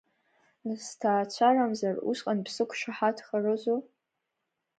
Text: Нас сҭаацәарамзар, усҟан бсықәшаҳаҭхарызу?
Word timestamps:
Нас 0.65 0.81
сҭаацәарамзар, 0.89 1.95
усҟан 2.09 2.39
бсықәшаҳаҭхарызу? 2.45 3.79